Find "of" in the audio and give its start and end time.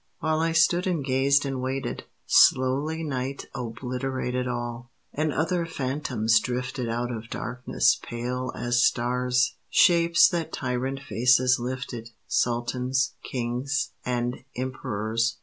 7.11-7.29